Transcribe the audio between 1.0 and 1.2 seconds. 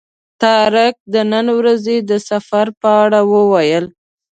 د